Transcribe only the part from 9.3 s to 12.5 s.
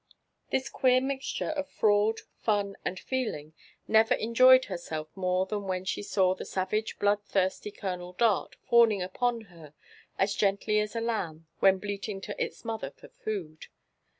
her as gently as a lani^ when bleating to